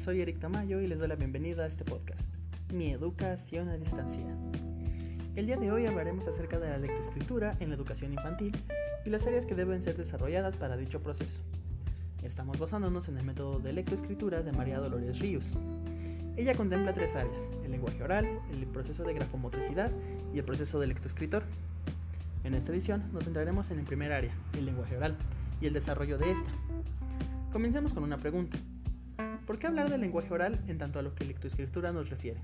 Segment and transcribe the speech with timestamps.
[0.00, 2.32] soy Eric Tamayo y les doy la bienvenida a este podcast,
[2.72, 4.24] Mi Educación a Distancia.
[5.36, 8.56] El día de hoy hablaremos acerca de la lectoescritura en la educación infantil
[9.04, 11.42] y las áreas que deben ser desarrolladas para dicho proceso.
[12.22, 15.54] Estamos basándonos en el método de lectoescritura de María Dolores Ríos.
[16.38, 19.92] Ella contempla tres áreas, el lenguaje oral, el proceso de grafomotricidad
[20.32, 21.42] y el proceso de lectoescritor.
[22.44, 25.14] En esta edición nos centraremos en el primer área, el lenguaje oral,
[25.60, 26.50] y el desarrollo de esta.
[27.52, 28.56] Comencemos con una pregunta.
[29.50, 32.38] ¿Por qué hablar del lenguaje oral en tanto a lo que lectoescritura nos refiere?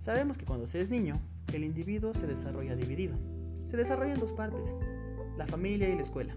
[0.00, 1.20] Sabemos que cuando se es niño,
[1.52, 3.14] el individuo se desarrolla dividido.
[3.64, 4.60] Se desarrolla en dos partes,
[5.36, 6.34] la familia y la escuela.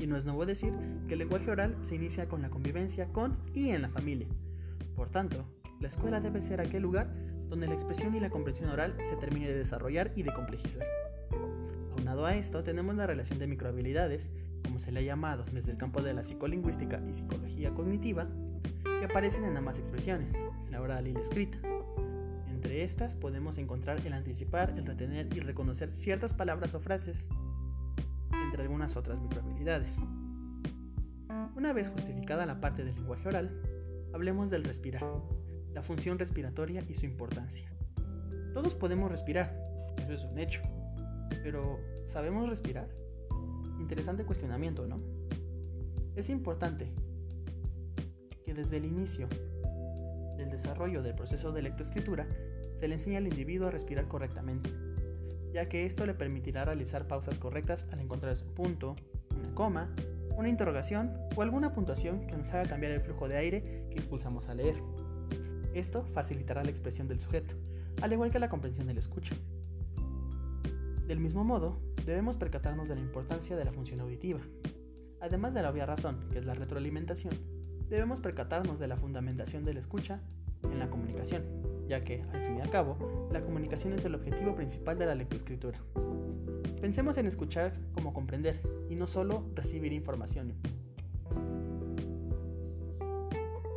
[0.00, 0.72] Y no es nuevo decir
[1.08, 4.28] que el lenguaje oral se inicia con la convivencia con y en la familia.
[4.94, 5.44] Por tanto,
[5.80, 7.12] la escuela debe ser aquel lugar
[7.48, 10.86] donde la expresión y la comprensión oral se termine de desarrollar y de complejizar.
[11.98, 14.30] Aunado a esto, tenemos la relación de microhabilidades,
[14.62, 18.28] como se le ha llamado desde el campo de la psicolingüística y psicología cognitiva,
[19.06, 20.34] aparecen en ambas expresiones,
[20.70, 21.58] la oral y la escrita.
[22.48, 27.28] Entre estas podemos encontrar el anticipar, el retener y reconocer ciertas palabras o frases,
[28.44, 29.96] entre algunas otras microhabilidades.
[31.56, 33.50] Una vez justificada la parte del lenguaje oral,
[34.12, 35.04] hablemos del respirar,
[35.72, 37.70] la función respiratoria y su importancia.
[38.52, 39.54] Todos podemos respirar,
[39.98, 40.62] eso es un hecho,
[41.42, 42.88] pero ¿sabemos respirar?
[43.80, 45.00] Interesante cuestionamiento, ¿no?
[46.16, 46.92] Es importante
[48.54, 49.28] desde el inicio
[50.36, 52.26] del desarrollo del proceso de lectoescritura
[52.74, 54.70] se le enseña al individuo a respirar correctamente,
[55.52, 58.96] ya que esto le permitirá realizar pausas correctas al encontrar un punto,
[59.30, 59.94] una coma,
[60.36, 64.48] una interrogación o alguna puntuación que nos haga cambiar el flujo de aire que expulsamos
[64.48, 64.76] al leer.
[65.74, 67.54] Esto facilitará la expresión del sujeto,
[68.02, 69.34] al igual que la comprensión del escucha.
[71.06, 74.40] Del mismo modo, debemos percatarnos de la importancia de la función auditiva.
[75.20, 77.34] Además de la obvia razón, que es la retroalimentación,
[77.88, 80.20] debemos percatarnos de la fundamentación de la escucha
[80.62, 81.42] en la comunicación,
[81.88, 85.14] ya que, al fin y al cabo, la comunicación es el objetivo principal de la
[85.14, 85.78] lectoescritura.
[86.80, 90.54] Pensemos en escuchar como comprender y no solo recibir información.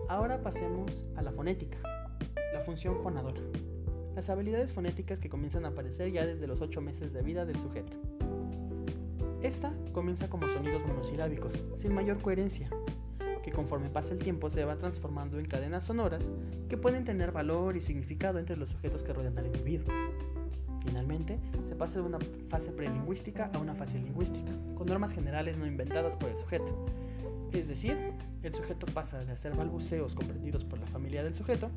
[0.10, 1.78] Ahora pasemos a la fonética,
[2.54, 3.42] la función fonadora,
[4.16, 7.60] las habilidades fonéticas que comienzan a aparecer ya desde los 8 meses de vida del
[7.60, 7.96] sujeto.
[9.42, 12.70] Esta comienza como sonidos monosilábicos, sin mayor coherencia,
[13.48, 16.34] que conforme pasa el tiempo se va transformando en cadenas sonoras
[16.68, 19.88] que pueden tener valor y significado entre los sujetos que rodean al individuo.
[20.86, 22.20] Finalmente, se pasa de una
[22.50, 26.88] fase prelingüística a una fase lingüística, con normas generales no inventadas por el sujeto.
[27.54, 27.98] Es decir,
[28.44, 31.70] el sujeto pasa de hacer balbuceos comprendidos por la familia del sujeto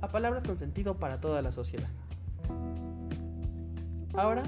[0.00, 1.90] a palabras con sentido para toda la sociedad.
[4.14, 4.42] Ahora,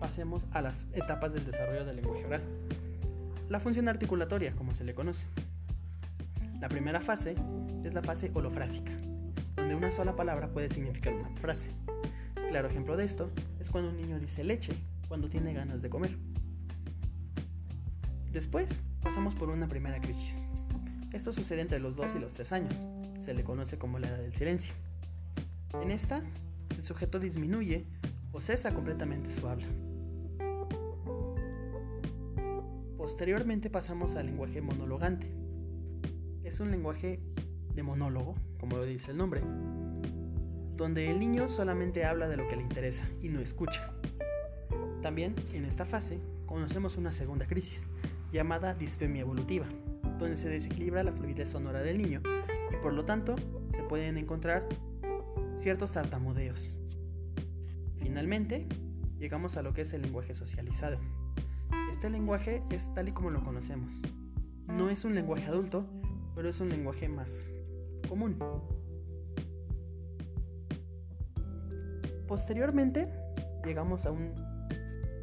[0.00, 2.42] pasemos a las etapas del desarrollo del lenguaje oral
[3.50, 5.26] la función articulatoria, como se le conoce.
[6.60, 7.34] La primera fase
[7.84, 8.92] es la fase holofrásica,
[9.56, 11.68] donde una sola palabra puede significar una frase.
[12.48, 14.72] Claro ejemplo de esto es cuando un niño dice leche
[15.08, 16.16] cuando tiene ganas de comer.
[18.32, 20.32] Después pasamos por una primera crisis.
[21.12, 22.86] Esto sucede entre los 2 y los 3 años.
[23.24, 24.72] Se le conoce como la edad del silencio.
[25.82, 26.22] En esta,
[26.76, 27.84] el sujeto disminuye
[28.32, 29.66] o cesa completamente su habla.
[33.10, 35.26] Posteriormente pasamos al lenguaje monologante.
[36.44, 37.18] Es un lenguaje
[37.74, 39.42] de monólogo, como lo dice el nombre,
[40.76, 43.92] donde el niño solamente habla de lo que le interesa y no escucha.
[45.02, 47.90] También en esta fase conocemos una segunda crisis,
[48.32, 49.66] llamada disfemia evolutiva,
[50.20, 52.22] donde se desequilibra la fluidez sonora del niño
[52.72, 53.34] y por lo tanto
[53.72, 54.68] se pueden encontrar
[55.58, 56.76] ciertos tartamudeos.
[57.98, 58.68] Finalmente,
[59.18, 61.00] llegamos a lo que es el lenguaje socializado
[62.00, 64.00] este lenguaje es tal y como lo conocemos.
[64.68, 65.84] No es un lenguaje adulto,
[66.34, 67.46] pero es un lenguaje más
[68.08, 68.38] común.
[72.26, 73.06] Posteriormente,
[73.66, 74.32] llegamos a un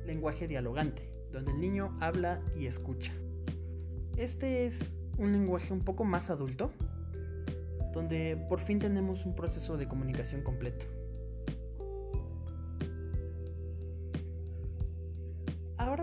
[0.05, 3.11] lenguaje dialogante, donde el niño habla y escucha.
[4.15, 6.69] Este es un lenguaje un poco más adulto,
[7.91, 10.85] donde por fin tenemos un proceso de comunicación completo.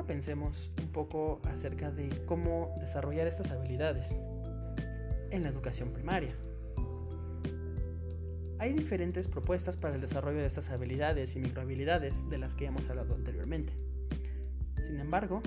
[0.07, 4.19] Pensemos un poco acerca de cómo desarrollar estas habilidades
[5.31, 6.35] en la educación primaria.
[8.59, 12.89] Hay diferentes propuestas para el desarrollo de estas habilidades y microhabilidades de las que hemos
[12.89, 13.75] hablado anteriormente.
[14.83, 15.43] Sin embargo,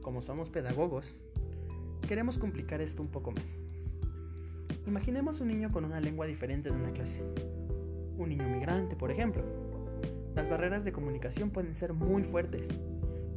[0.00, 1.14] como somos pedagogos,
[2.08, 3.58] queremos complicar esto un poco más.
[4.86, 7.22] Imaginemos un niño con una lengua diferente en una clase.
[8.16, 9.42] Un niño migrante, por ejemplo.
[10.34, 12.70] Las barreras de comunicación pueden ser muy fuertes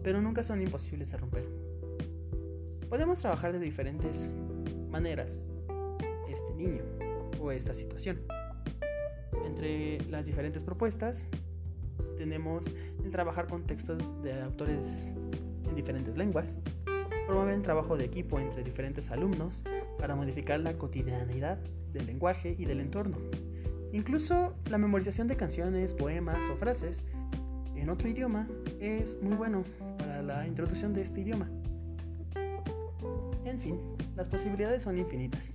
[0.04, 1.46] pero nunca son imposibles de romper.
[2.90, 4.32] Podemos trabajar de diferentes
[4.90, 5.32] maneras
[6.28, 6.84] este niño
[7.40, 8.20] o esta situación.
[9.46, 11.28] Entre las diferentes propuestas
[12.18, 12.66] tenemos
[13.04, 15.14] el trabajar con textos de autores
[15.68, 16.58] en diferentes lenguas,
[17.28, 19.64] promover el trabajo de equipo entre diferentes alumnos
[20.00, 21.60] para modificar la cotidianidad
[21.94, 23.18] del lenguaje y del entorno.
[23.92, 27.04] Incluso la memorización de canciones, poemas o frases
[27.76, 28.48] en otro idioma
[28.80, 29.64] es muy bueno
[30.22, 31.50] la introducción de este idioma.
[33.46, 33.80] En fin,
[34.16, 35.52] las posibilidades son infinitas.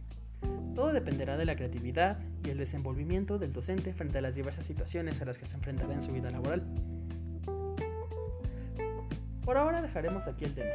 [0.75, 5.21] Todo dependerá de la creatividad y el desenvolvimiento del docente frente a las diversas situaciones
[5.23, 6.63] a las que se enfrentará en su vida laboral.
[9.45, 10.71] Por ahora dejaremos aquí el tema.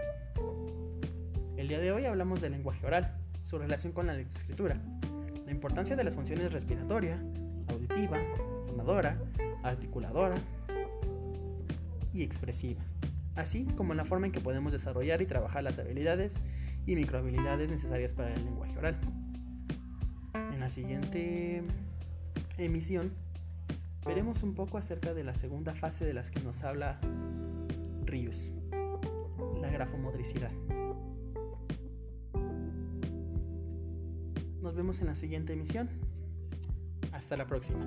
[1.58, 3.14] El día de hoy hablamos del lenguaje oral,
[3.44, 4.78] su relación con la lectoescritura,
[5.46, 7.20] la importancia de las funciones respiratoria,
[7.68, 8.18] auditiva,
[8.68, 9.18] fonadora,
[9.64, 10.36] articuladora
[12.14, 12.82] y expresiva,
[13.36, 16.36] así como la forma en que podemos desarrollar y trabajar las habilidades
[16.86, 18.98] y microhabilidades necesarias para el lenguaje oral.
[20.34, 21.64] En la siguiente
[22.58, 23.12] emisión
[24.06, 27.00] veremos un poco acerca de la segunda fase de las que nos habla
[28.06, 28.52] Rius,
[29.62, 30.52] la grafomotricidad.
[34.62, 35.90] Nos vemos en la siguiente emisión.
[37.12, 37.80] Hasta la próxima.